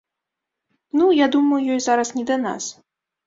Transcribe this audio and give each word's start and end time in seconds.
Ну, 0.99 1.09
я 1.17 1.27
думаю, 1.35 1.61
ёй 1.75 1.81
зараз 1.89 2.13
не 2.17 2.23
да 2.31 2.37
нас. 2.49 2.73